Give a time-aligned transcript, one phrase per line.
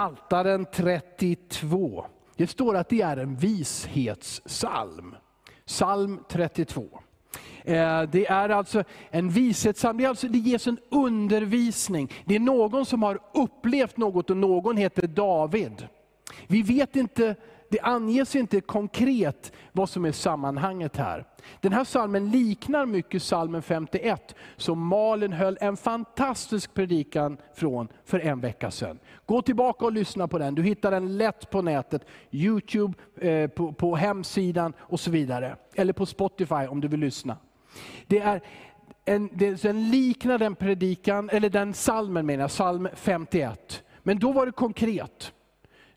[0.00, 2.04] Saltaren 32.
[2.36, 5.14] Det står att det är en vishetssalm.
[5.66, 7.00] Psalm 32.
[7.64, 12.12] Eh, det är alltså en vishetssalm, det, alltså, det ges en undervisning.
[12.24, 15.88] Det är någon som har upplevt något och någon heter David.
[16.46, 17.34] Vi vet inte
[17.70, 21.24] det anges inte konkret vad som är sammanhanget här.
[21.60, 28.20] Den här salmen liknar mycket salmen 51, som Malin höll en fantastisk predikan från för
[28.20, 28.98] en vecka sedan.
[29.26, 30.54] Gå tillbaka och lyssna på den.
[30.54, 35.56] Du hittar den lätt på nätet, Youtube, eh, på, på hemsidan och så vidare.
[35.74, 37.36] Eller på Spotify om du vill lyssna.
[38.06, 38.40] Det är
[39.04, 39.30] en,
[39.62, 43.82] den liknar den predikan, eller den salmen menar jag, psalm 51.
[44.02, 45.32] Men då var det konkret.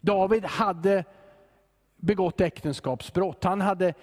[0.02, 1.04] David hade
[2.04, 3.44] begått äktenskapsbrott.
[3.44, 3.94] Han hade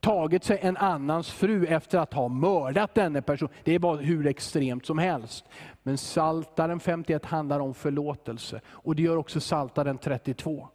[0.00, 3.48] tagit sig en annans fru efter att ha mördat denne person.
[3.64, 5.44] Det var hur extremt som helst.
[5.82, 10.68] Men Saltaren 51 handlar om förlåtelse och det gör också Saltaren 32.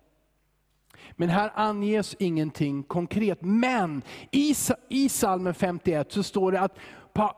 [1.12, 3.42] Men här anges ingenting konkret.
[3.42, 4.56] Men i,
[4.90, 6.78] i salmen 51 så står det att,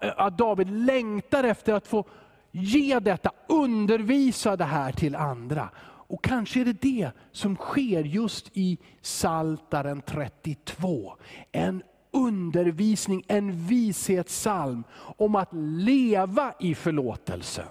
[0.02, 2.06] att David längtar efter att få
[2.52, 5.70] ge detta, undervisa det här till andra.
[6.08, 11.14] Och kanske är det det som sker just i Saltaren 32.
[11.52, 17.68] En undervisning, en vishetssalm om att leva i förlåtelsen.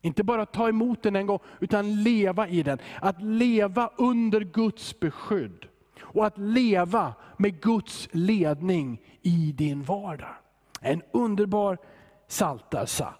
[0.00, 2.78] Inte bara ta emot den en gång, utan leva i den.
[3.00, 5.66] Att leva under Guds beskydd.
[6.00, 10.34] Och att leva med Guds ledning i din vardag.
[10.80, 11.78] En underbar
[12.28, 13.14] saltarsa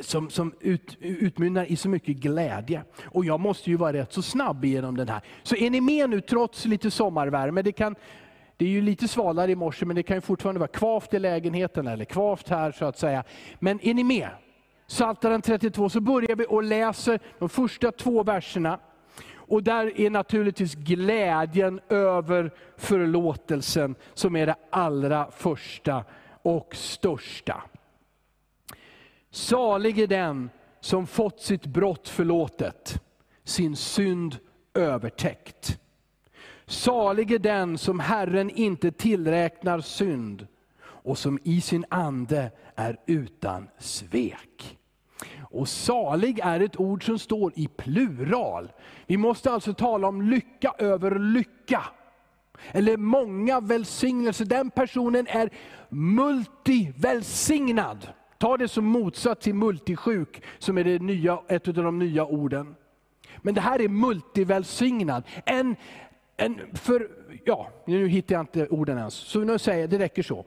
[0.00, 2.84] som, som ut, utmynnar i så mycket glädje.
[3.04, 5.20] Och jag måste ju vara rätt så snabb genom den här.
[5.42, 7.62] Så är ni med nu trots lite sommarvärme?
[7.62, 7.94] Det, kan,
[8.56, 11.18] det är ju lite svalare i morse men det kan ju fortfarande vara kvavt i
[11.18, 13.24] lägenheten eller kvavt här så att säga.
[13.58, 14.28] Men är ni med?
[14.88, 18.78] Psaltaren 32 så börjar vi och läser de första två verserna.
[19.48, 26.04] Och där är naturligtvis glädjen över förlåtelsen som är det allra första
[26.42, 27.62] och största.
[29.36, 33.02] Salig är den som fått sitt brott förlåtet,
[33.44, 34.36] sin synd
[34.74, 35.80] övertäckt.
[36.66, 40.46] Salig är den som Herren inte tillräknar synd
[40.82, 44.78] och som i sin ande är utan svek.
[45.38, 48.72] Och salig är ett ord som står i plural.
[49.06, 51.82] Vi måste alltså tala om lycka över lycka.
[52.72, 54.44] Eller många välsignelser.
[54.44, 55.50] Den personen är
[55.88, 58.08] multivälsignad.
[58.38, 62.76] Ta det som motsats till multisjuk, som är det nya, ett av de nya orden.
[63.36, 65.22] Men det här är multivälsignad.
[65.44, 65.76] En,
[66.36, 67.08] en för,
[67.44, 70.44] ja, nu hittar jag inte orden ens, så nu säger jag, det räcker så.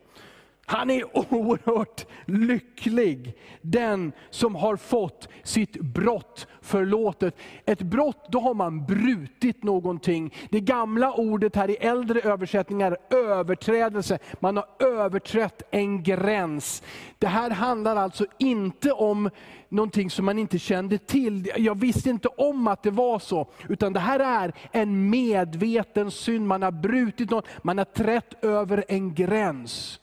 [0.70, 7.36] Han är oerhört lycklig, den som har fått sitt brott förlåtet.
[7.66, 10.34] Ett brott, då har man brutit någonting.
[10.50, 14.20] Det gamla ordet här i äldre översättningar är överträdelse.
[14.40, 16.84] Man har överträtt en gräns.
[17.20, 19.30] Det här handlar alltså inte om
[19.70, 21.52] någonting som man inte kände till.
[21.58, 23.48] Jag visste inte om att det var så.
[23.70, 26.48] Utan det här är en medveten synd.
[26.48, 30.00] Man har brutit något, man har trätt över en gräns.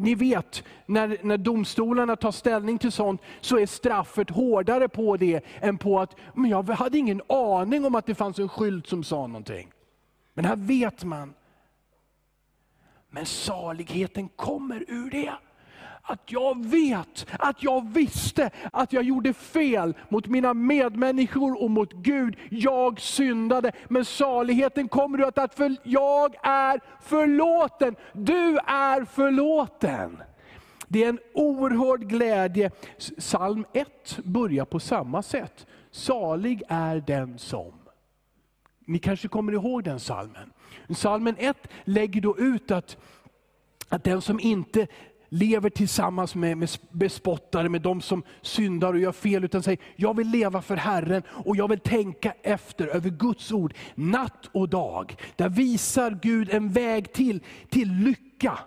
[0.00, 5.44] Ni vet, när, när domstolarna tar ställning till sånt, så är straffet hårdare på det
[5.60, 9.04] än på att, men jag hade ingen aning om att det fanns en skylt som
[9.04, 9.72] sa någonting.
[10.34, 11.34] Men här vet man.
[13.10, 15.32] Men saligheten kommer ur det
[16.10, 21.92] att jag vet, att jag visste att jag gjorde fel mot mina medmänniskor och mot
[21.92, 22.36] Gud.
[22.50, 27.96] Jag syndade, men saligheten kommer ur att för, jag är förlåten.
[28.12, 30.22] Du är förlåten.
[30.88, 32.70] Det är en oerhörd glädje.
[33.18, 35.66] Psalm 1 börjar på samma sätt.
[35.90, 37.72] Salig är den som.
[38.86, 40.52] Ni kanske kommer ihåg den salmen.
[40.94, 42.96] Salmen 1 lägger då ut att,
[43.88, 44.86] att den som inte
[45.30, 50.16] lever tillsammans med, med bespottare, med de som syndar och gör fel, utan säger, jag
[50.16, 55.16] vill leva för Herren och jag vill tänka efter över Guds ord, natt och dag.
[55.36, 58.58] Där visar Gud en väg till, till lycka.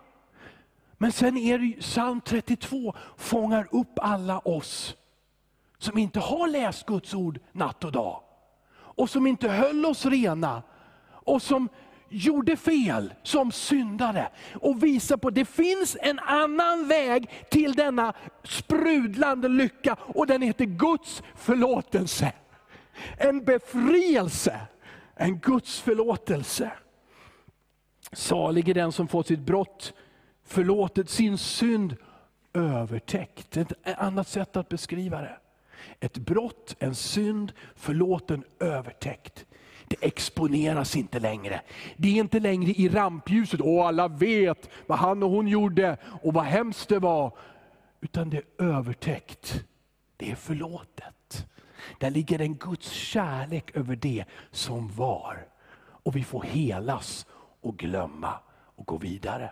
[0.97, 4.95] Men sen är det psalm 32 fångar upp alla oss
[5.77, 8.21] som inte har läst Guds ord natt och dag.
[8.73, 10.63] Och som inte höll oss rena.
[11.09, 11.69] Och som
[12.13, 18.13] gjorde fel som syndare och visa på att det finns en annan väg till denna
[18.43, 22.31] sprudlande lycka och den heter Guds förlåtelse.
[23.17, 24.59] En befrielse,
[25.15, 26.71] en Guds förlåtelse.
[28.11, 29.93] Salig är den som fått sitt brott
[30.43, 31.95] förlåtet, sin synd
[32.53, 33.57] övertäckt.
[33.57, 35.37] Ett annat sätt att beskriva det.
[35.99, 39.45] Ett brott, en synd, förlåten, övertäckt.
[39.99, 41.61] Det exponeras inte längre.
[41.97, 46.33] Det är inte längre i rampljuset, och alla vet vad han och hon gjorde och
[46.33, 47.37] vad hemskt det var.
[48.01, 49.63] Utan det är övertäckt.
[50.17, 51.47] Det är förlåtet.
[51.99, 55.47] Där ligger en Guds kärlek över det som var.
[55.79, 57.25] Och vi får helas
[57.61, 58.33] och glömma
[58.75, 59.51] och gå vidare.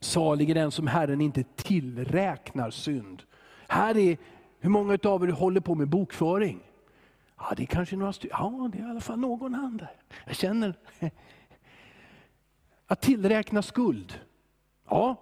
[0.00, 3.22] Salig är den som Herren inte tillräknar synd.
[3.68, 4.18] Här är,
[4.60, 6.67] hur många av er håller på med bokföring?
[7.38, 8.36] Ja, det är kanske några stycken.
[8.40, 9.90] Ja, det är i alla fall någon hand där.
[10.26, 10.74] Jag känner.
[12.86, 14.20] Att tillräkna skuld.
[14.88, 15.16] Ja,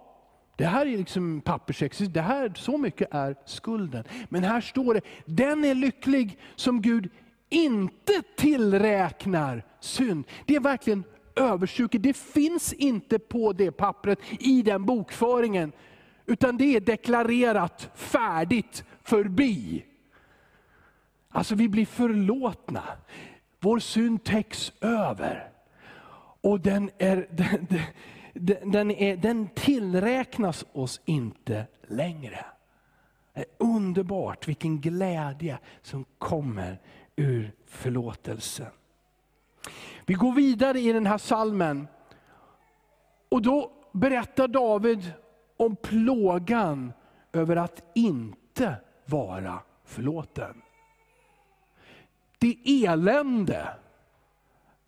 [0.55, 2.13] det här är liksom pappersexercis.
[2.13, 4.03] Det här, så mycket är skulden.
[4.29, 7.09] Men här står det, den är lycklig som Gud
[7.49, 10.25] inte tillräknar synd.
[10.45, 11.03] Det är verkligen
[11.35, 12.03] överstruket.
[12.03, 15.71] Det finns inte på det pappret i den bokföringen.
[16.25, 19.85] Utan det är deklarerat färdigt förbi.
[21.37, 22.83] Alltså vi blir förlåtna.
[23.59, 25.51] Vår synd täcks över.
[26.41, 27.27] Och den, är,
[28.33, 32.45] den, den, är, den tillräknas oss inte längre.
[33.33, 36.79] Det är underbart vilken glädje som kommer
[37.15, 38.71] ur förlåtelsen.
[40.05, 41.87] Vi går vidare i den här salmen.
[43.29, 45.11] Och då berättar David
[45.57, 46.93] om plågan
[47.33, 48.75] över att inte
[49.05, 50.61] vara förlåten.
[52.37, 53.67] Det elände,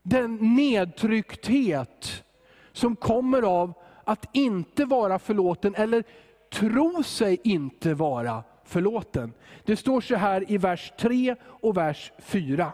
[0.03, 2.23] den nedtryckthet
[2.71, 3.73] som kommer av
[4.03, 6.03] att inte vara förlåten eller
[6.51, 9.33] tro sig inte vara förlåten.
[9.63, 12.71] Det står så här i vers 3 och vers 4.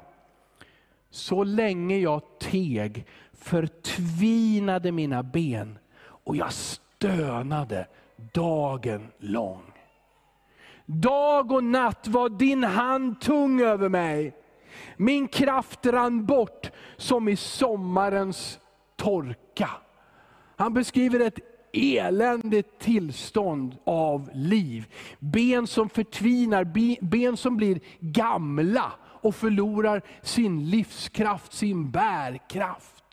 [1.10, 7.88] Så länge jag teg förtvinade mina ben och jag stönade
[8.34, 9.62] dagen lång.
[10.86, 14.34] Dag och natt var din hand tung över mig.
[14.98, 18.60] Min kraft rann bort som i sommarens
[18.96, 19.70] torka.
[20.56, 21.40] Han beskriver ett
[21.74, 24.86] eländigt tillstånd av liv.
[25.20, 26.64] Ben som förtvinar,
[27.06, 28.92] ben som blir gamla
[29.26, 33.04] och förlorar sin livskraft, sin bärkraft.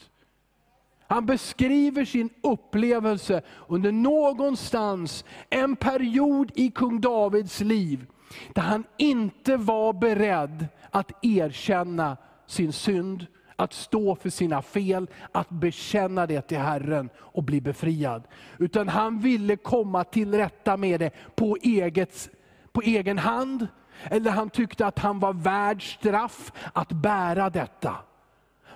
[1.13, 8.07] Han beskriver sin upplevelse under någonstans, en period i kung Davids liv,
[8.53, 13.27] där han inte var beredd att erkänna sin synd,
[13.57, 18.23] att stå för sina fel, att bekänna det till Herren och bli befriad.
[18.59, 22.31] Utan han ville komma till rätta med det på, eget,
[22.73, 23.67] på egen hand.
[24.05, 27.97] Eller han tyckte att han var värd straff att bära detta.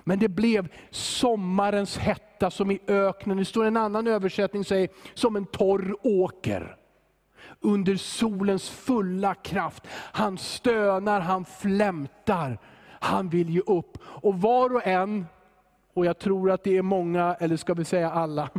[0.03, 3.37] Men det blev sommarens hetta som i öknen.
[3.37, 6.76] Det står en annan översättning säger som en torr åker.
[7.59, 9.87] Under solens fulla kraft.
[9.91, 12.59] Han stönar, han flämtar.
[12.99, 13.97] Han vill ge upp.
[14.03, 15.25] Och var och en,
[15.93, 18.49] och jag tror att det är många, eller ska vi säga alla,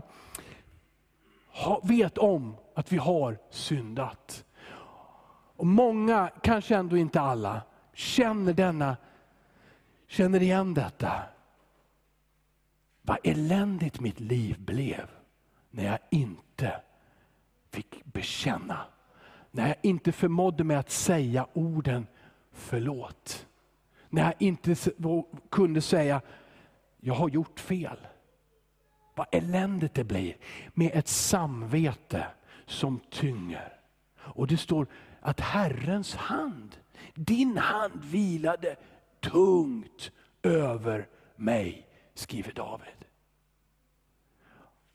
[1.83, 4.45] vet om att vi har syndat.
[5.57, 7.63] Och många, kanske ändå inte alla,
[7.95, 8.97] känner denna
[10.09, 11.23] känner igen detta.
[13.03, 15.11] Vad eländigt mitt liv blev
[15.71, 16.81] när jag inte
[17.71, 18.87] fick bekänna.
[19.51, 22.07] När jag inte förmådde mig att säga orden
[22.53, 23.47] förlåt.
[24.09, 24.77] När jag inte
[25.51, 26.21] kunde säga,
[27.01, 27.99] jag har gjort fel.
[29.15, 30.37] Vad eländigt det blir
[30.75, 32.27] med ett samvete
[32.67, 33.73] som tynger.
[34.19, 34.87] Och det står
[35.21, 36.77] att Herrens hand,
[37.15, 38.77] din hand vilade
[39.21, 40.11] tungt
[40.43, 43.05] över mig, skriver David.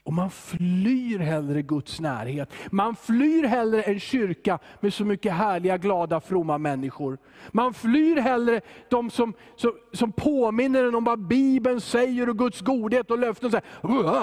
[0.03, 2.53] Och man flyr hellre Guds närhet.
[2.71, 7.17] Man flyr hellre en kyrka med så mycket härliga, glada, fromma människor.
[7.51, 12.61] Man flyr hellre de som, som, som påminner en om vad Bibeln säger och Guds
[12.61, 13.51] godhet och löften.
[13.51, 13.65] Säger,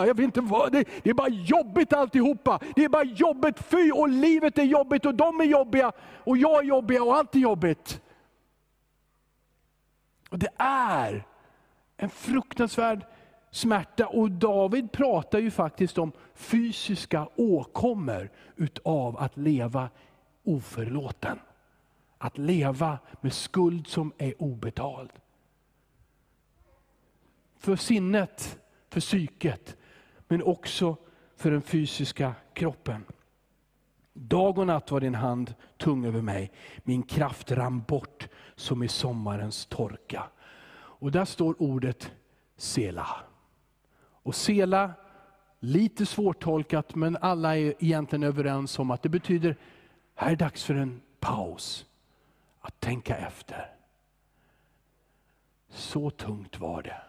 [0.06, 2.60] jag vet inte vad, det, det är bara jobbigt alltihopa.
[2.76, 5.92] Det är bara jobbigt, fy och livet är jobbigt och de är jobbiga
[6.24, 8.00] och jag är jobbig och allt är jobbigt.
[10.30, 11.26] Och det är
[11.96, 13.06] en fruktansvärd
[13.50, 14.06] smärta.
[14.06, 19.88] Och David pratar ju faktiskt om fysiska åkommor utav att leva
[20.44, 21.38] oförlåten.
[22.18, 25.10] Att leva med skuld som är obetald.
[27.58, 29.76] För sinnet, för psyket,
[30.28, 30.96] men också
[31.36, 33.04] för den fysiska kroppen.
[34.12, 36.52] Dag och natt var din hand tung över mig,
[36.82, 40.28] min kraft rann bort som i sommarens torka.
[40.72, 42.12] Och där står ordet
[42.56, 43.29] selah.
[44.22, 44.92] Och Sela,
[45.60, 49.56] lite svårtolkat men alla är egentligen överens om att det betyder,
[50.14, 51.86] här är dags för en paus
[52.60, 53.74] att tänka efter.
[55.68, 57.02] Så tungt var det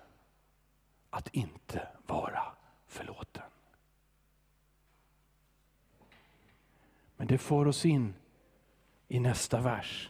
[1.09, 2.43] att inte vara
[2.87, 3.43] förlåten.
[7.17, 8.13] Men det får oss in
[9.07, 10.09] i nästa vers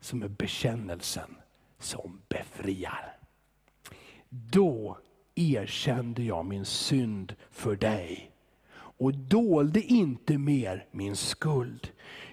[0.00, 1.36] som är bekännelsen
[1.78, 3.16] som befriar.
[4.28, 4.98] Då
[5.36, 8.30] erkände jag min synd för dig
[8.98, 11.88] och dolde inte mer min skuld.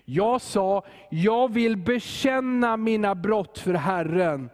[0.05, 4.49] Jag sa, jag vill bekänna mina brott för Herren.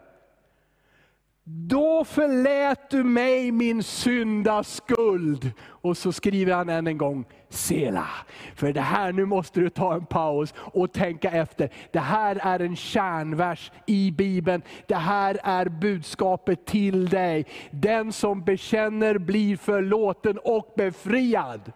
[1.52, 5.52] Då förlät du mig min syndaskuld.
[5.66, 8.08] Och så skriver han än en gång, Sela.
[8.56, 11.70] För det här, nu måste du ta en paus och tänka efter.
[11.92, 14.62] Det här är en kärnvers i Bibeln.
[14.88, 17.46] Det här är budskapet till dig.
[17.72, 21.72] Den som bekänner blir förlåten och befriad.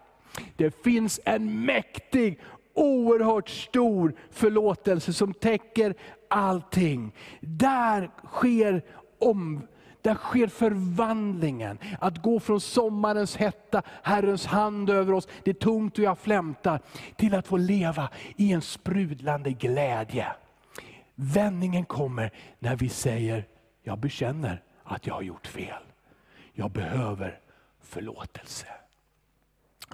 [0.56, 2.40] Det finns en mäktig,
[2.76, 5.96] oerhört stor förlåtelse som täcker
[6.30, 7.16] allting.
[7.42, 8.84] Där sker
[9.28, 9.68] om,
[10.02, 11.78] där sker förvandlingen.
[12.00, 16.80] Att gå från sommarens hetta, Herrens hand över oss, det är tungt och jag flämtar,
[17.16, 20.28] till att få leva i en sprudlande glädje.
[21.16, 23.46] Vändningen kommer när vi säger,
[23.84, 25.84] jag bekänner att jag har gjort fel.
[26.54, 27.40] Jag behöver
[27.82, 28.68] förlåtelse.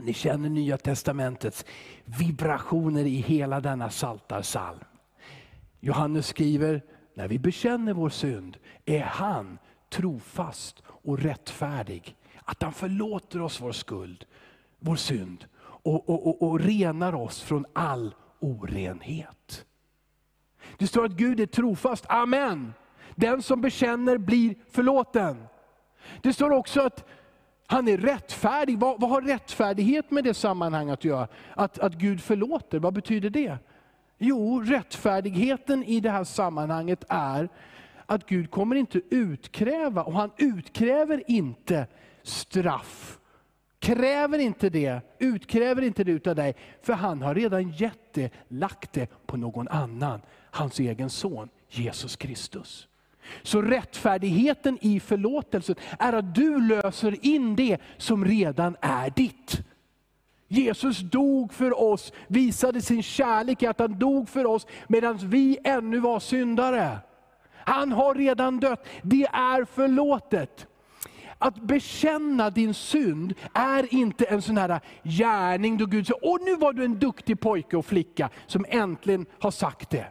[0.02, 1.66] Ni känner Nya Testamentets
[2.06, 4.80] vibrationer i hela denna saltarsalm.
[5.80, 6.82] Johannes skriver,
[7.20, 9.60] när vi bekänner vår synd är han
[9.90, 12.16] trofast och rättfärdig.
[12.44, 14.26] Att han förlåter oss vår skuld,
[14.80, 19.66] vår synd och, och, och, och renar oss från all orenhet.
[20.78, 22.74] Det står att Gud är trofast, amen.
[23.16, 25.44] Den som bekänner blir förlåten.
[26.22, 27.06] Det står också att
[27.68, 28.80] han är rättfärdig.
[28.80, 31.28] Vad, vad har rättfärdighet med det sammanhanget att göra?
[31.56, 33.58] Att, att Gud förlåter, vad betyder det?
[34.22, 37.50] Jo, rättfärdigheten i det här sammanhanget är
[38.06, 41.88] att Gud kommer inte utkräva, och han utkräver inte
[42.24, 43.20] straff.
[43.80, 48.94] Kräver inte det, utkräver inte det utav dig, för han har redan gett det, lagt
[48.94, 50.22] det på någon annan,
[50.52, 52.88] hans egen son Jesus Kristus.
[53.44, 59.62] Så rättfärdigheten i förlåtelsen är att du löser in det som redan är ditt.
[60.52, 65.58] Jesus dog för oss, visade sin kärlek i att han dog för oss medan vi
[65.64, 66.98] ännu var syndare.
[67.54, 70.68] Han har redan dött, det är förlåtet.
[71.38, 76.56] Att bekänna din synd är inte en sån här gärning då Gud säger, åh nu
[76.56, 80.08] var du en duktig pojke och flicka som äntligen har sagt det.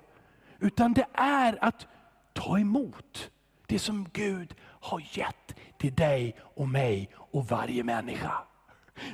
[0.61, 1.87] Utan det är att
[2.33, 3.31] ta emot
[3.67, 8.33] det som Gud har gett till dig och mig och varje människa.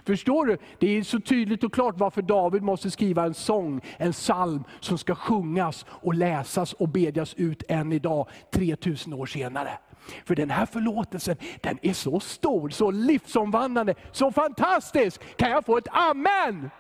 [0.07, 0.59] Förstår du?
[0.79, 4.99] Det är så tydligt och klart varför David måste skriva en sång, en psalm som
[4.99, 9.79] ska sjungas och läsas och bedjas ut än idag, 3000 år senare.
[10.25, 15.37] För den här förlåtelsen, den är så stor, så livsomvandlande, så fantastisk.
[15.37, 16.71] Kan jag få ett amen?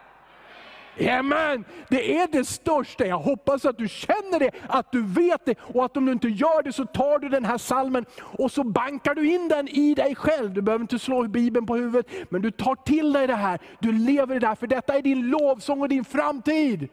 [1.00, 1.64] Amen.
[1.88, 3.06] Det är det största.
[3.06, 5.54] Jag hoppas att du känner det, att du vet det.
[5.60, 8.64] Och att om du inte gör det så tar du den här salmen och så
[8.64, 10.52] bankar du in den i dig själv.
[10.52, 13.58] Du behöver inte slå Bibeln på huvudet, men du tar till dig det här.
[13.78, 16.88] Du lever det här, för detta är din lovsång och din framtid.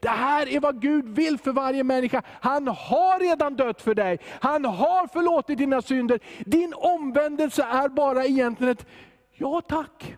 [0.00, 2.22] Det här är vad Gud vill för varje människa.
[2.40, 4.18] Han har redan dött för dig.
[4.40, 6.20] Han har förlåtit dina synder.
[6.38, 8.86] Din omvändelse är bara egentligen ett,
[9.34, 10.16] ja tack,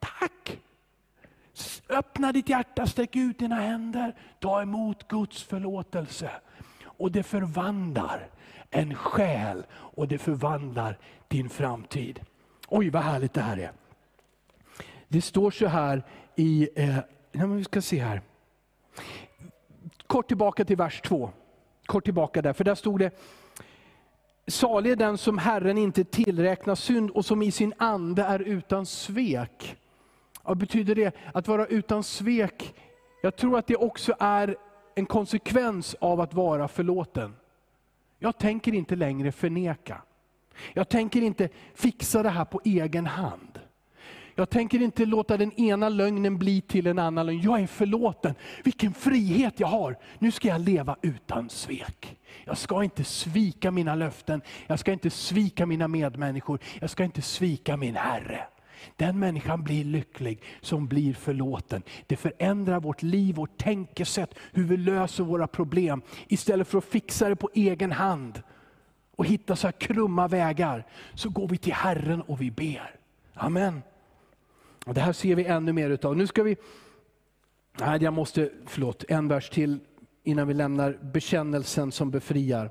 [0.00, 0.60] tack.
[1.88, 6.30] Öppna ditt hjärta, sträck ut dina händer, ta emot Guds förlåtelse.
[6.84, 8.28] Och det förvandlar
[8.70, 10.98] en själ och det förvandlar
[11.28, 12.20] din framtid.
[12.68, 13.72] Oj vad härligt det här är.
[15.08, 16.02] Det står så här
[16.36, 16.98] i, eh,
[17.32, 18.22] vi ska se här.
[20.06, 21.30] Kort tillbaka till vers 2.
[21.86, 23.10] Kort tillbaka där, för där stod det,
[24.46, 28.86] salig är den som Herren inte tillräknar synd och som i sin ande är utan
[28.86, 29.76] svek.
[30.46, 31.16] Vad betyder det?
[31.34, 32.74] Att vara utan svek,
[33.22, 34.56] jag tror att det också är
[34.94, 37.36] en konsekvens av att vara förlåten.
[38.18, 40.02] Jag tänker inte längre förneka.
[40.72, 43.60] Jag tänker inte fixa det här på egen hand.
[44.34, 47.40] Jag tänker inte låta den ena lögnen bli till en annan lögn.
[47.40, 48.34] Jag är förlåten.
[48.64, 49.96] Vilken frihet jag har.
[50.18, 52.16] Nu ska jag leva utan svek.
[52.44, 54.42] Jag ska inte svika mina löften.
[54.66, 56.58] Jag ska inte svika mina medmänniskor.
[56.80, 58.46] Jag ska inte svika min Herre.
[58.96, 61.82] Den människan blir lycklig som blir förlåten.
[62.06, 66.02] Det förändrar vårt liv, vårt tänkesätt, hur vi löser våra problem.
[66.28, 68.42] Istället för att fixa det på egen hand
[69.16, 72.94] och hitta så här krumma vägar, så går vi till Herren och vi ber.
[73.34, 73.82] Amen.
[74.86, 76.16] Och det här ser vi ännu mer utav.
[76.16, 76.56] Nu ska vi,
[77.80, 79.78] nej jag måste, förlåt, en vers till
[80.22, 82.70] innan vi lämnar bekännelsen som befriar.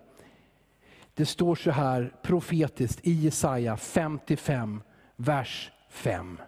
[1.13, 4.81] Det står så här profetiskt i Jesaja 55,
[5.15, 6.41] vers 5.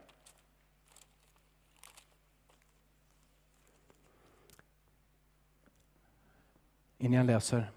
[6.98, 7.72] Innan jag läser.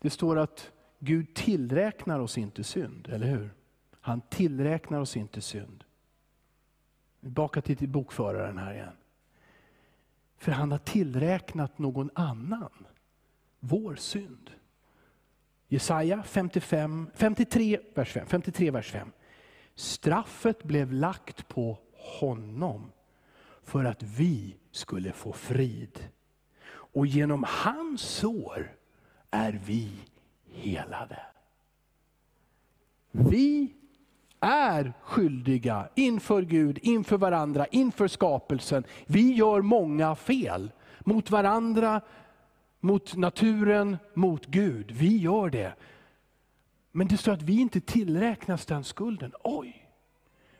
[0.00, 3.50] Det står att Gud tillräknar oss inte synd, eller hur?
[4.00, 5.84] Han tillräknar oss inte synd.
[7.20, 8.96] Baka till bokföraren här igen.
[10.36, 12.86] För han har tillräknat någon annan
[13.60, 14.50] vår synd.
[15.68, 19.12] Jesaja 55, 53, vers 5, 53, vers 5.
[19.78, 22.92] Straffet blev lagt på honom
[23.64, 26.08] för att vi skulle få frid.
[26.70, 28.76] Och genom hans sår
[29.30, 29.90] är vi
[30.52, 31.18] helade.
[33.10, 33.72] Vi
[34.40, 38.84] är skyldiga inför Gud, inför varandra, inför skapelsen.
[39.06, 40.70] Vi gör många fel
[41.00, 42.00] mot varandra,
[42.80, 44.90] mot naturen, mot Gud.
[44.90, 45.74] Vi gör det.
[46.98, 49.32] Men det står att vi inte tillräknas den skulden.
[49.44, 49.88] Oj!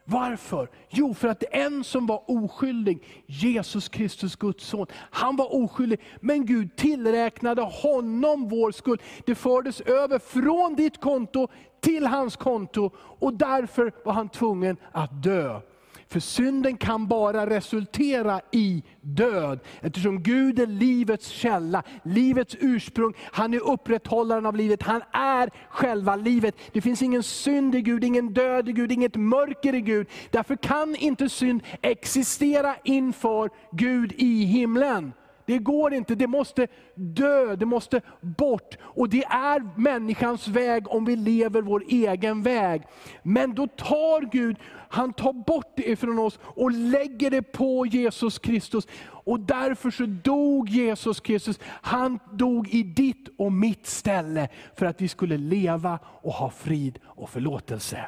[0.05, 0.71] Varför?
[0.89, 6.47] Jo, för att en som var oskyldig, Jesus Kristus Guds son, han var oskyldig, men
[6.47, 9.01] Gud tillräknade honom vår skuld.
[9.27, 11.49] Det fördes över från ditt konto
[11.81, 15.61] till hans konto och därför var han tvungen att dö.
[16.09, 19.61] För synden kan bara resultera i död.
[19.81, 23.15] Eftersom Gud är livets källa, livets ursprung.
[23.33, 26.55] Han är upprätthållaren av livet, han är själva livet.
[26.73, 30.07] Det finns ingen synd i Gud, ingen död i Gud, inget mörker i Gud.
[30.31, 35.13] Därför kan inte synd existera inför Gud i himlen.
[35.49, 38.77] Det går inte, det måste dö, det måste bort.
[38.81, 42.83] Och det är människans väg om vi lever vår egen väg.
[43.23, 44.57] Men då tar Gud,
[44.89, 48.87] han tar bort det ifrån oss och lägger det på Jesus Kristus.
[49.05, 51.59] Och därför så dog Jesus Kristus.
[51.63, 56.99] Han dog i ditt och mitt ställe för att vi skulle leva och ha frid
[57.05, 58.07] och förlåtelse.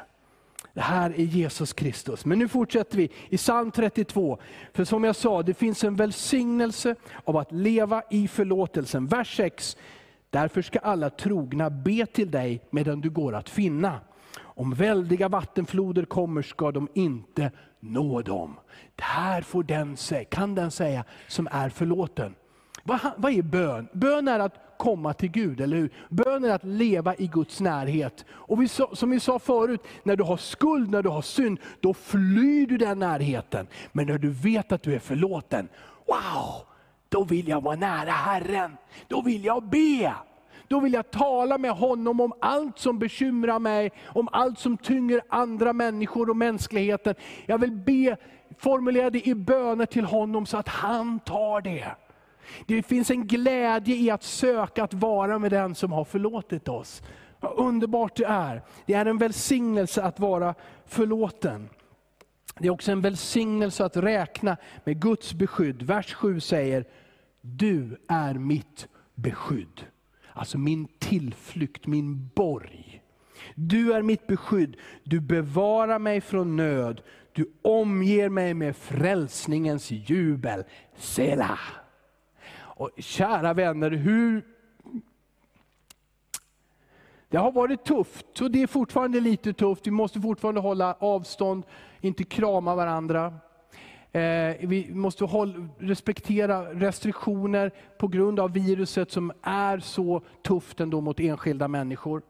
[0.73, 2.25] Det här är Jesus Kristus.
[2.25, 4.39] Men nu fortsätter vi i psalm 32.
[4.73, 9.07] För som jag sa, det finns en välsignelse av att leva i förlåtelsen.
[9.07, 9.77] Vers 6.
[10.31, 13.99] Därför ska alla trogna be till dig medan du går att finna.
[14.39, 18.55] Om väldiga vattenfloder kommer ska de inte nå dem.
[18.95, 22.35] Det här får den säga, kan den säga som är förlåten.
[22.83, 23.87] Vad, vad är bön?
[23.93, 25.89] Bön är att komma till Gud, eller hur?
[26.09, 28.25] Bön är att leva i Guds närhet.
[28.29, 31.59] Och vi sa, som vi sa förut, när du har skuld, när du har synd,
[31.79, 33.67] då flyr du den närheten.
[33.91, 35.67] Men när du vet att du är förlåten,
[36.07, 36.70] wow!
[37.11, 38.77] Då vill jag vara nära Herren.
[39.07, 40.13] Då vill jag be.
[40.67, 45.21] Då vill jag tala med honom om allt som bekymrar mig, om allt som tynger
[45.29, 47.15] andra människor och mänskligheten.
[47.45, 48.17] Jag vill be,
[48.57, 51.85] formulera det i böner till honom så att han tar det.
[52.67, 57.01] Det finns en glädje i att söka att vara med den som har förlåtit oss.
[57.39, 58.61] Vad underbart det är.
[58.85, 61.69] Det är en välsignelse att vara förlåten.
[62.59, 65.81] Det är också en välsignelse att räkna med Guds beskydd.
[65.81, 66.85] Vers 7 säger,
[67.41, 69.85] du är mitt beskydd.
[70.33, 73.03] Alltså min tillflykt, min borg.
[73.55, 77.01] Du är mitt beskydd, du bevarar mig från nöd,
[77.33, 80.63] du omger mig med frälsningens jubel.
[80.95, 81.59] Sela.
[82.53, 84.45] Och kära vänner, hur...
[87.29, 89.87] Det har varit tufft och det är fortfarande lite tufft.
[89.87, 91.63] Vi måste fortfarande hålla avstånd,
[92.01, 93.33] inte krama varandra.
[94.11, 95.23] Eh, vi måste
[95.77, 102.21] respektera restriktioner på grund av viruset som är så tufft ändå mot enskilda människor.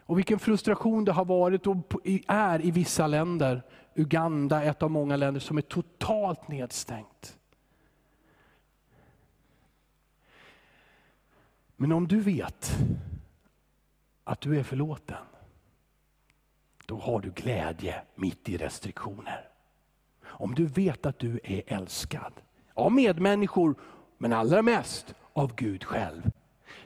[0.00, 1.76] Och vilken frustration det har varit och
[2.26, 3.62] är i vissa länder.
[3.94, 7.38] Uganda, är ett av många länder som är totalt nedstängt.
[11.76, 12.76] Men om du vet
[14.24, 15.16] att du är förlåten,
[16.86, 19.51] då har du glädje mitt i restriktioner.
[20.42, 22.32] Om du vet att du är älskad
[22.74, 23.74] av medmänniskor,
[24.18, 26.30] men allra mest av Gud själv.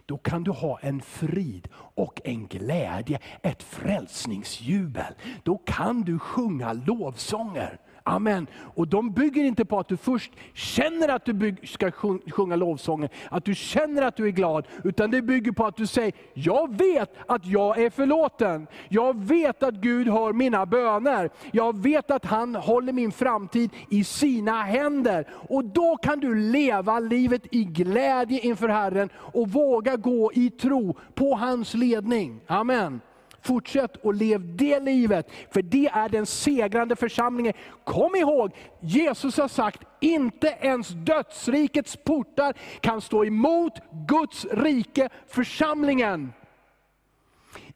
[0.07, 5.14] Då kan du ha en frid och en glädje, ett frälsningsjubel.
[5.42, 7.81] Då kan du sjunga lovsånger.
[8.09, 8.47] Amen.
[8.75, 11.90] Och de bygger inte på att du först känner att du ska
[12.31, 14.66] sjunga lovsånger, att du känner att du är glad.
[14.85, 18.66] Utan det bygger på att du säger, jag vet att jag är förlåten.
[18.88, 21.31] Jag vet att Gud hör mina böner.
[21.53, 25.29] Jag vet att han håller min framtid i sina händer.
[25.49, 30.97] Och då kan du leva livet i glädje inför Herren och våga gå i tro
[31.14, 32.40] på hans ledning.
[32.47, 33.01] Amen.
[33.47, 37.53] Fortsätt och lev det livet, för det är den segrande församlingen.
[37.85, 43.73] Kom ihåg, Jesus har sagt, inte ens dödsrikets portar kan stå emot
[44.09, 46.33] Guds rike, församlingen.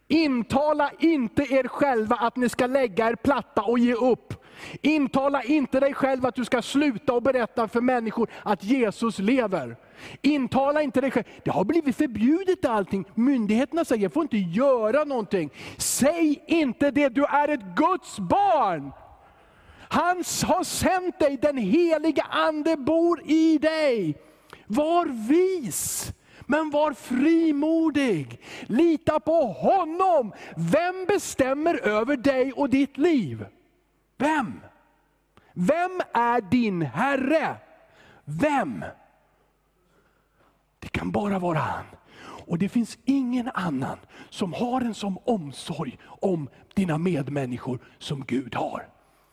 [0.09, 4.40] Intala inte er själva att ni ska lägga er platta och ge upp.
[4.83, 9.77] Intala inte dig själv att du ska sluta och berätta för människor att Jesus lever.
[10.23, 11.27] Intala inte dig själv.
[11.45, 13.05] Det har blivit förbjudet allting.
[13.15, 15.51] Myndigheterna säger, jag får inte göra någonting.
[15.77, 18.93] Säg inte det, du är ett Guds barn.
[19.93, 24.19] Han har sänt dig, den heliga Ande bor i dig.
[24.67, 26.13] Var vis,
[26.47, 28.41] men var frimodig.
[28.63, 30.33] Lita på honom.
[30.57, 33.45] Vem bestämmer över dig och ditt liv?
[34.21, 34.61] Vem?
[35.53, 37.57] Vem är din Herre?
[38.25, 38.85] Vem?
[40.79, 41.85] Det kan bara vara han.
[42.47, 43.99] Och det finns ingen annan
[44.31, 48.89] som har en sån omsorg om dina medmänniskor som Gud har.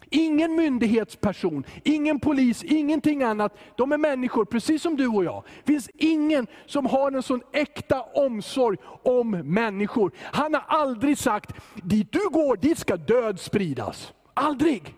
[0.09, 3.57] Ingen myndighetsperson, ingen polis, ingenting annat.
[3.75, 5.43] De är människor precis som du och jag.
[5.63, 10.11] Det finns ingen som har en sån äkta omsorg om människor.
[10.17, 14.13] Han har aldrig sagt, dit du går, dit ska död spridas.
[14.37, 14.95] Aldrig!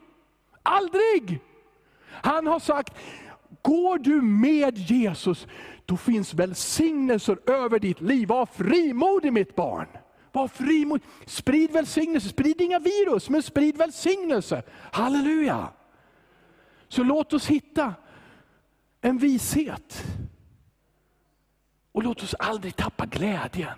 [0.63, 1.39] Aldrig!
[2.10, 2.97] Han har sagt,
[3.62, 5.47] går du med Jesus,
[5.86, 8.28] då finns välsignelser över ditt liv.
[8.28, 9.88] Var frimodig mitt barn.
[10.32, 11.04] Var frimodig.
[11.25, 14.63] Sprid välsignelse, sprid inga virus, men sprid välsignelse.
[14.91, 15.69] Halleluja!
[16.88, 17.93] Så låt oss hitta
[19.02, 20.04] en vishet.
[21.91, 23.78] Och låt oss aldrig tappa glädjen.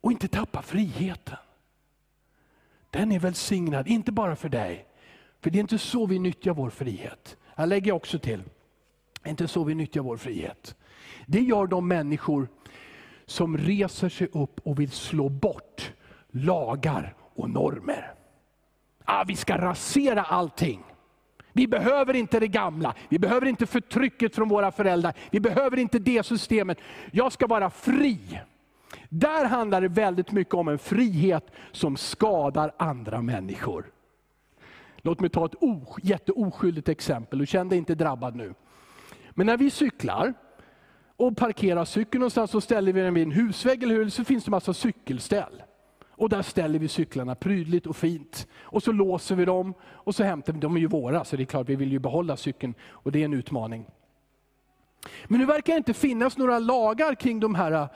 [0.00, 1.36] Och inte tappa friheten.
[2.90, 4.86] Den är välsignad, inte bara för dig.
[5.40, 7.36] För det är inte så vi nyttjar vår frihet.
[7.56, 8.42] Här lägger jag också till.
[9.22, 10.76] Det är inte så vi nyttjar vår frihet.
[11.26, 12.48] Det gör de människor
[13.26, 15.92] som reser sig upp och vill slå bort
[16.30, 18.14] lagar och normer.
[19.04, 20.82] Ah, vi ska rasera allting.
[21.52, 25.98] Vi behöver inte det gamla, vi behöver inte förtrycket från våra föräldrar, vi behöver inte
[25.98, 26.78] det systemet.
[27.12, 28.40] Jag ska vara fri.
[29.08, 33.92] Där handlar det väldigt mycket om en frihet som skadar andra människor.
[34.96, 35.54] Låt mig ta ett
[36.02, 38.54] jätteoskyldigt exempel, och känn dig inte drabbad nu.
[39.30, 40.34] Men när vi cyklar
[41.16, 44.44] och parkerar cykeln någonstans, så ställer vi den vid en husvägg eller hur, så finns
[44.44, 45.62] det en massa cykelställ.
[46.20, 48.48] Och där ställer vi cyklarna prydligt och fint.
[48.60, 51.42] Och så låser vi dem och så hämtar vi, de är ju våra, så det
[51.42, 53.86] är klart vi vill ju behålla cykeln och det är en utmaning.
[55.24, 57.88] Men nu verkar det inte finnas några lagar kring de här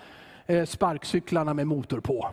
[0.46, 2.30] Eh, sparkcyklarna med motor på.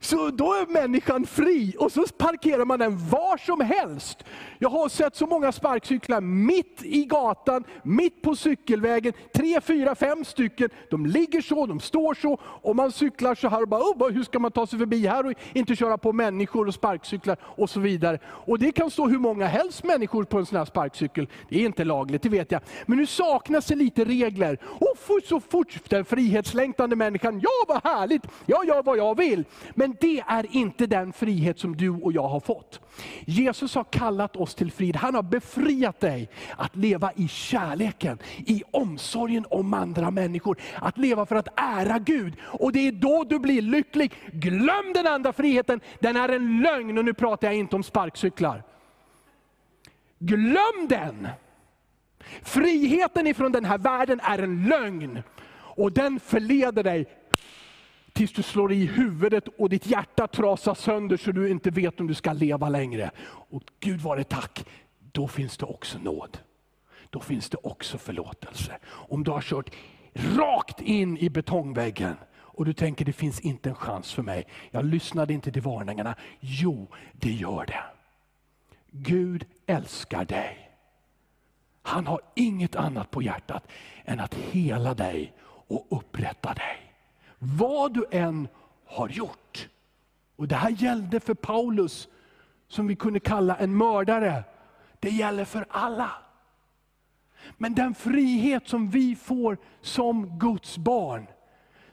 [0.00, 4.24] Så då är människan fri och så parkerar man den var som helst.
[4.58, 9.12] Jag har sett så många sparkcyklar mitt i gatan, mitt på cykelvägen.
[9.34, 10.68] Tre, fyra, fem stycken.
[10.90, 14.22] De ligger så, de står så och man cyklar så här och bara, oh, hur
[14.22, 17.80] ska man ta sig förbi här och inte köra på människor och sparkcyklar och så
[17.80, 18.18] vidare.
[18.24, 21.28] Och det kan stå hur många helst människor på en sån här sparkcykel.
[21.48, 22.60] Det är inte lagligt, det vet jag.
[22.86, 24.58] Men nu saknas det lite regler.
[24.62, 29.44] Och så fort den frihetslängtande människan, ja vad härligt, jag gör vad jag vill.
[29.74, 32.80] Men men det är inte den frihet som du och jag har fått.
[33.26, 34.96] Jesus har kallat oss till frid.
[34.96, 40.56] Han har befriat dig att leva i kärleken, i omsorgen om andra människor.
[40.74, 42.34] Att leva för att ära Gud.
[42.40, 44.12] Och det är då du blir lycklig.
[44.32, 46.98] Glöm den andra friheten, den är en lögn.
[46.98, 48.62] Och nu pratar jag inte om sparkcyklar.
[50.18, 51.28] Glöm den!
[52.42, 55.22] Friheten ifrån den här världen är en lögn.
[55.54, 57.06] Och den förleder dig
[58.18, 62.06] tills du slår i huvudet och ditt hjärta trasas sönder så du inte vet om
[62.06, 63.10] du ska leva längre.
[63.26, 64.64] Och Gud vare tack,
[65.12, 66.38] då finns det också nåd.
[67.10, 68.78] Då finns det också förlåtelse.
[68.88, 69.70] Om du har kört
[70.14, 74.46] rakt in i betongväggen och du tänker det finns inte en chans för mig.
[74.70, 76.14] Jag lyssnade inte till varningarna.
[76.40, 77.84] Jo, det gör det.
[78.90, 80.70] Gud älskar dig.
[81.82, 83.68] Han har inget annat på hjärtat
[84.04, 85.32] än att hela dig
[85.68, 86.87] och upprätta dig.
[87.38, 88.48] Vad du än
[88.86, 89.68] har gjort.
[90.36, 92.08] Och Det här gällde för Paulus,
[92.68, 94.44] som vi kunde kalla en mördare.
[95.00, 96.10] Det gäller för alla.
[97.56, 101.26] Men den frihet som vi får som Guds barn,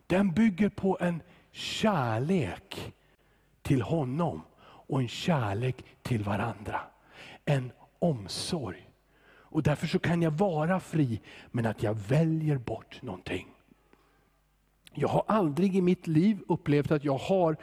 [0.07, 2.93] den bygger på en kärlek
[3.61, 6.81] till honom och en kärlek till varandra.
[7.45, 8.89] En omsorg.
[9.27, 13.54] Och Därför så kan jag vara fri, men att jag väljer bort någonting.
[14.95, 17.57] Jag har aldrig i mitt liv upplevt att jag har,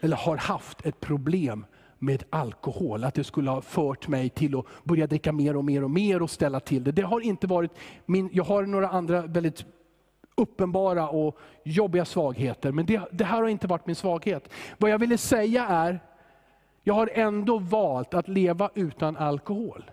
[0.00, 1.66] eller har haft ett problem
[1.98, 3.04] med alkohol.
[3.04, 6.22] Att det skulle ha fört mig till att börja dricka mer och mer och mer
[6.22, 6.92] och ställa till det.
[6.92, 7.70] Det har inte varit
[8.06, 9.64] min, jag har några andra väldigt
[10.34, 12.72] uppenbara och jobbiga svagheter.
[12.72, 14.48] Men det, det här har inte varit min svaghet.
[14.78, 16.00] Vad jag ville säga är,
[16.82, 19.90] jag har ändå valt att leva utan alkohol.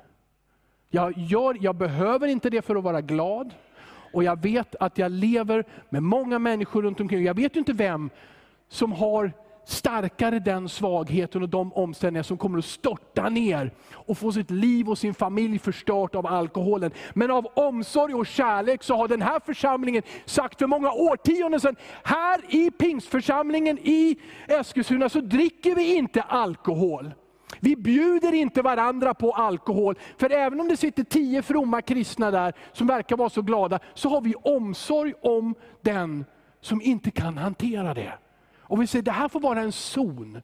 [0.89, 3.53] Jag, gör, jag behöver inte det för att vara glad.
[4.15, 7.23] Och jag vet att jag lever med många människor runt omkring.
[7.23, 8.09] Jag vet ju inte vem
[8.69, 9.31] som har
[9.65, 14.89] starkare den svagheten och de omständigheter som kommer att störta ner och få sitt liv
[14.89, 16.91] och sin familj förstört av alkoholen.
[17.13, 21.75] Men av omsorg och kärlek så har den här församlingen sagt för många årtionden sedan,
[22.03, 27.11] här i pingstförsamlingen i Eskilstuna så dricker vi inte alkohol.
[27.59, 32.53] Vi bjuder inte varandra på alkohol, för även om det sitter tio fromma kristna där,
[32.73, 36.25] som verkar vara så glada, så har vi omsorg om den
[36.61, 38.13] som inte kan hantera det.
[38.59, 40.41] Och vi säger, det här får vara en zon,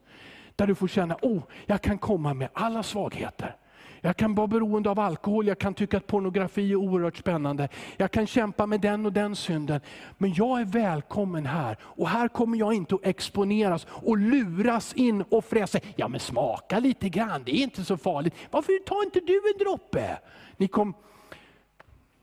[0.56, 3.56] där du får känna, oh, jag kan komma med alla svagheter.
[4.03, 7.69] Jag kan vara beroende av alkohol, jag kan tycka att pornografi är oerhört spännande.
[7.97, 9.81] Jag kan kämpa med den och den synden.
[10.17, 11.77] Men jag är välkommen här.
[11.81, 15.79] Och här kommer jag inte att exponeras och luras in och fräsa.
[15.95, 18.33] Ja men smaka lite grann, det är inte så farligt.
[18.51, 20.19] Varför tar inte du en droppe?
[20.57, 20.93] Ni, kom,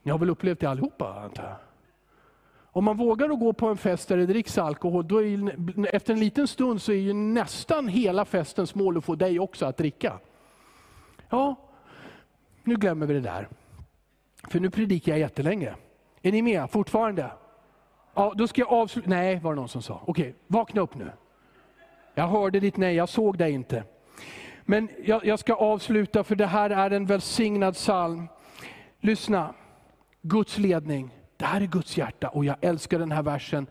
[0.02, 1.56] ni har väl upplevt det allihopa antar jag?
[2.72, 6.12] Om man vågar att gå på en fest där det dricks alkohol, då är, efter
[6.12, 9.76] en liten stund så är ju nästan hela festens mål att få dig också att
[9.76, 10.18] dricka.
[11.30, 11.56] Ja,
[12.68, 13.48] nu glömmer vi det där.
[14.48, 15.74] För nu predikar jag jättelänge.
[16.22, 17.30] Är ni med fortfarande?
[18.14, 19.10] Ja, då ska jag avsluta.
[19.10, 20.02] Nej, var det någon som sa.
[20.06, 21.10] Okej, vakna upp nu.
[22.14, 23.84] Jag hörde ditt nej, jag såg dig inte.
[24.62, 28.28] Men jag, jag ska avsluta för det här är en välsignad psalm.
[29.00, 29.54] Lyssna,
[30.22, 31.14] Guds ledning.
[31.36, 33.66] Det här är Guds hjärta och jag älskar den här versen.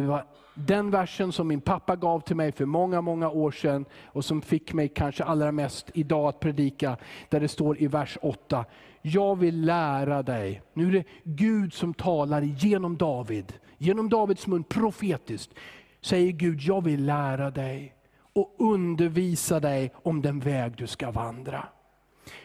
[0.00, 3.84] Det var den versen som min pappa gav till mig för många, många år sedan
[4.04, 6.96] och som fick mig kanske allra mest idag att predika.
[7.28, 8.64] Där det står i vers 8,
[9.02, 10.62] jag vill lära dig.
[10.74, 15.54] Nu är det Gud som talar genom David, genom Davids mun profetiskt.
[16.00, 17.94] Säger Gud, jag vill lära dig
[18.32, 21.68] och undervisa dig om den väg du ska vandra.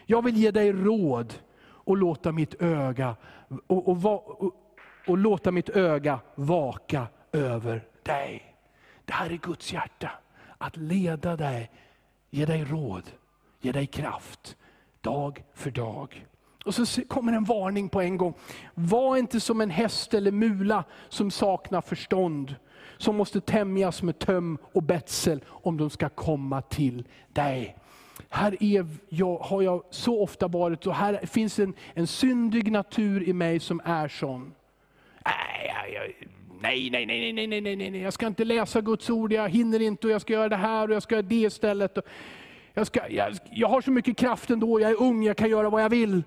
[0.06, 1.34] Jag vill ge dig råd
[1.64, 3.16] och låta mitt öga,
[3.68, 4.54] och, och, och,
[5.08, 8.56] och låta mitt öga vaka över dig.
[9.06, 10.12] Det här är Guds hjärta.
[10.58, 11.72] Att leda dig,
[12.30, 13.04] ge dig råd,
[13.62, 14.58] ge dig kraft.
[15.02, 16.26] Dag för dag.
[16.66, 18.34] Och så kommer en varning på en gång.
[18.74, 22.56] Var inte som en häst eller mula som saknar förstånd.
[22.98, 27.78] Som måste tämjas med töm och betsel om de ska komma till dig.
[28.30, 33.24] Här är jag, har jag så ofta varit och här finns en, en syndig natur
[33.24, 34.54] i mig som är sån.
[35.26, 35.62] Nej,
[36.62, 39.50] nej, nej, nej, nej, nej, nej, nej, nej, jag ska inte läsa Guds ord, jag
[39.50, 41.98] hinner inte och jag ska göra det här och jag ska göra det istället.
[42.74, 45.70] Jag, ska, jag, jag har så mycket kraft ändå, jag är ung, jag kan göra
[45.70, 46.24] vad jag vill.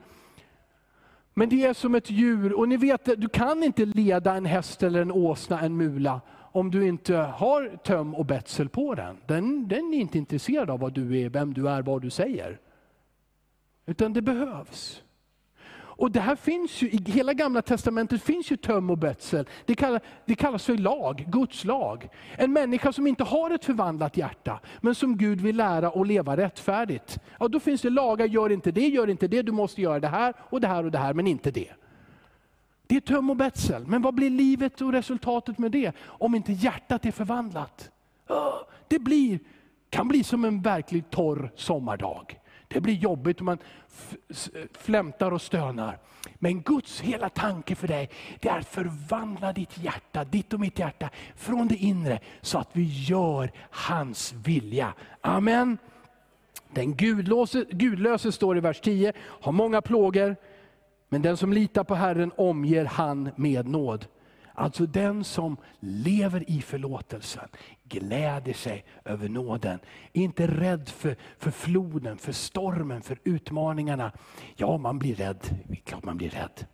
[1.35, 4.83] Men det är som ett djur, och ni vet, du kan inte leda en häst
[4.83, 6.21] eller en åsna, en mula,
[6.53, 9.19] om du inte har töm och betsel på den.
[9.27, 12.59] Den, den är inte intresserad av vad du är, vem du är, vad du säger.
[13.87, 15.04] Utan det behövs.
[15.97, 19.49] Och det här finns ju, i hela gamla testamentet finns ju töm och betsel.
[19.65, 22.09] Det kallas, det kallas för lag, Guds lag.
[22.37, 26.37] En människa som inte har ett förvandlat hjärta, men som Gud vill lära att leva
[26.37, 27.19] rättfärdigt.
[27.41, 30.09] Ja, då finns det lagar, gör inte det, gör inte det, du måste göra det
[30.09, 31.73] här och det här och det här, men inte det.
[32.87, 33.87] Det är töm och betsel.
[33.87, 35.93] Men vad blir livet och resultatet med det?
[36.05, 37.91] Om inte hjärtat är förvandlat.
[38.89, 39.39] Det blir,
[39.91, 42.41] kan bli som en verkligt torr sommardag.
[42.75, 43.59] Det blir jobbigt och man
[44.73, 45.99] flämtar och stönar.
[46.35, 48.11] Men Guds hela tanke för dig,
[48.41, 52.69] det är att förvandla ditt hjärta, ditt och mitt hjärta, från det inre, så att
[52.73, 54.95] vi gör hans vilja.
[55.21, 55.79] Amen.
[56.71, 60.37] Den gudlöse, gudlöse står i vers 10, har många plågor,
[61.09, 64.07] men den som litar på Herren omger han med nåd.
[64.57, 67.49] Alltså den som lever i förlåtelsen,
[67.85, 69.79] gläder sig över nåden.
[70.13, 74.13] Är inte rädd för, för floden, för stormen, för utmaningarna.
[74.57, 75.59] Ja, man blir rädd.
[75.85, 76.67] Klart man blir rädd.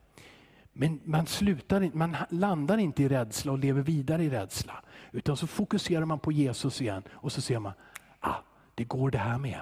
[0.72, 4.84] Men man, slutar, man landar inte i rädsla och lever vidare i rädsla.
[5.12, 7.72] Utan så fokuserar man på Jesus igen och så ser man,
[8.20, 8.36] ah,
[8.74, 9.60] det går det här med.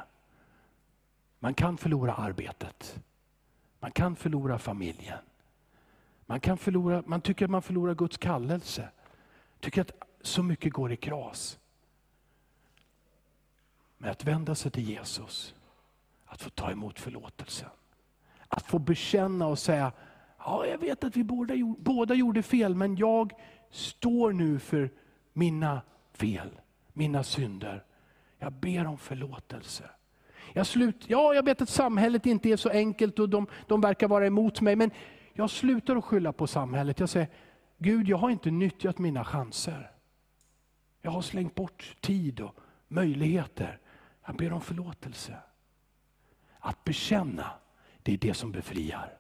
[1.39, 3.01] Man kan förlora arbetet.
[3.81, 5.19] Man kan förlora familjen.
[6.31, 8.89] Man, kan förlora, man tycker att man förlorar Guds kallelse.
[9.61, 11.59] Tycker att så mycket går i kras.
[13.99, 15.55] Men att vända sig till Jesus,
[16.27, 17.69] att få ta emot förlåtelsen.
[18.49, 19.93] Att få bekänna och säga,
[20.39, 23.33] ja jag vet att vi båda, båda gjorde fel, men jag
[23.71, 24.91] står nu för
[25.33, 26.61] mina fel,
[26.93, 27.85] mina synder.
[28.39, 29.91] Jag ber om förlåtelse.
[30.53, 34.09] Jag, slut, ja, jag vet att samhället inte är så enkelt och de, de verkar
[34.09, 34.91] vara emot mig, men
[35.39, 37.01] jag slutar att skylla på samhället.
[37.01, 37.29] Jag säger,
[37.79, 39.91] Gud, jag har inte nyttjat mina chanser.
[41.03, 42.55] Jag har slängt bort tid och
[42.89, 43.81] möjligheter.
[44.27, 45.37] Jag ber om förlåtelse.
[46.59, 47.51] Att bekänna,
[48.03, 49.19] det är det som befriar.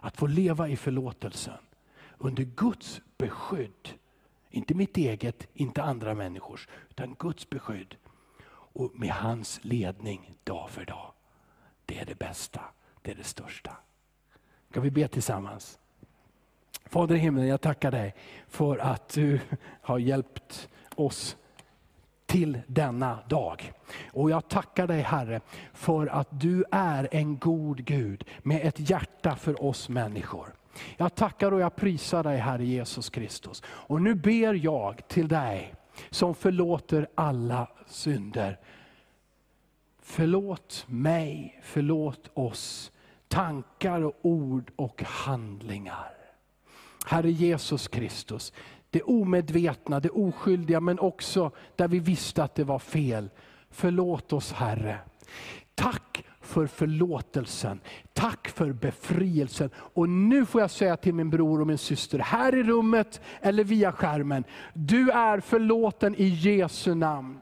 [0.00, 1.58] Att få leva i förlåtelsen
[2.18, 3.88] under Guds beskydd.
[4.50, 7.96] Inte mitt eget, inte andra människors, utan Guds beskydd.
[8.52, 11.12] Och med hans ledning dag för dag.
[11.86, 12.60] Det är det bästa,
[13.02, 13.76] det är det största.
[14.70, 15.78] Ska vi be tillsammans?
[16.86, 18.14] Fader i himlen, jag tackar dig
[18.48, 19.40] för att du
[19.80, 21.36] har hjälpt oss
[22.26, 23.72] till denna dag.
[24.12, 25.40] Och jag tackar dig Herre
[25.72, 30.54] för att du är en god Gud med ett hjärta för oss människor.
[30.96, 33.62] Jag tackar och jag prisar dig Herre Jesus Kristus.
[33.66, 35.74] Och nu ber jag till dig
[36.10, 38.58] som förlåter alla synder.
[40.02, 42.92] Förlåt mig, förlåt oss,
[43.30, 46.12] tankar, och ord och handlingar.
[47.06, 48.52] Herre Jesus Kristus,
[48.90, 53.30] det omedvetna, det oskyldiga, men också där vi visste att det var fel.
[53.70, 54.98] Förlåt oss Herre.
[55.74, 57.80] Tack för förlåtelsen.
[58.12, 59.70] Tack för befrielsen.
[59.74, 63.64] Och nu får jag säga till min bror och min syster, här i rummet eller
[63.64, 64.44] via skärmen.
[64.74, 67.40] Du är förlåten i Jesu namn.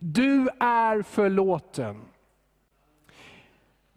[0.00, 2.00] Du är förlåten.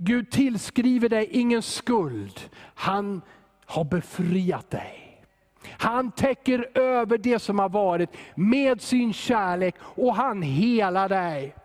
[0.02, 2.50] Gud tillskriver dig ingen skuld.
[2.76, 3.22] Han
[3.66, 5.24] har befriat dig.
[5.68, 11.56] Han täcker över det som har varit med sin kärlek och han helar dig.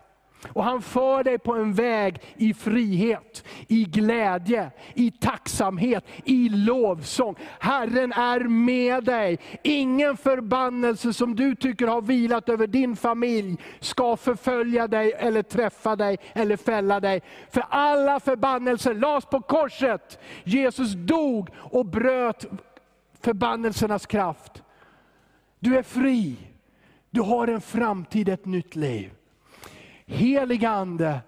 [0.48, 7.34] Och han för dig på en väg i frihet, i glädje, i tacksamhet, i lovsång.
[7.58, 9.38] Herren är med dig.
[9.62, 15.96] Ingen förbannelse som du tycker har vilat över din familj ska förfölja dig, eller träffa
[15.96, 17.22] dig, eller fälla dig.
[17.50, 20.18] För alla förbannelser lades på korset.
[20.44, 22.46] Jesus dog och bröt
[23.20, 24.62] förbannelsernas kraft.
[25.58, 26.36] Du är fri.
[27.10, 29.10] Du har en framtid, ett nytt liv.
[30.06, 31.22] Helige Ande,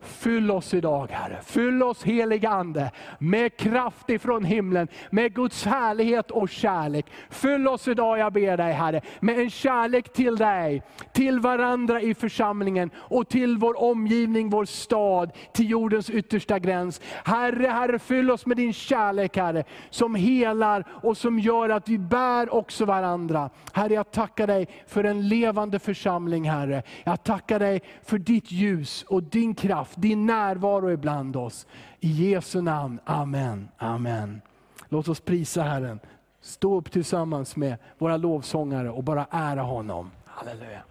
[0.00, 1.40] Fyll oss idag Herre.
[1.44, 7.06] Fyll oss heliga Ande med kraft ifrån himlen, med Guds härlighet och kärlek.
[7.30, 10.82] Fyll oss idag, jag ber dig Herre, med en kärlek till dig,
[11.12, 17.00] till varandra i församlingen och till vår omgivning, vår stad, till jordens yttersta gräns.
[17.24, 21.98] Herre, Herre, fyll oss med din kärlek Herre, som helar och som gör att vi
[21.98, 23.50] bär också varandra.
[23.72, 26.82] Herre, jag tackar dig för en levande församling Herre.
[27.04, 31.66] Jag tackar dig för ditt ljus och din kraft din närvaro ibland oss.
[32.00, 33.68] I Jesu namn, Amen.
[33.78, 34.40] Amen.
[34.88, 36.00] Låt oss prisa Herren.
[36.40, 40.10] Stå upp tillsammans med våra lovsångare och bara ära honom.
[40.26, 40.82] Halleluja.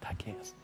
[0.00, 0.61] Tack Jesus.